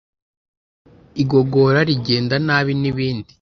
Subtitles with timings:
[1.21, 3.29] igogora rigend nabi n’ibindi